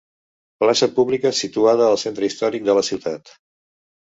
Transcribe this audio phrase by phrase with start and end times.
[0.63, 3.37] Plaça pública situada al centre històric de la ciutat.